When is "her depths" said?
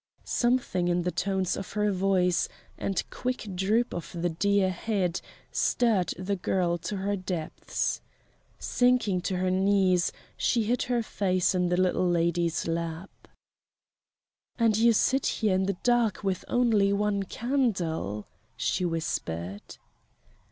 6.97-8.01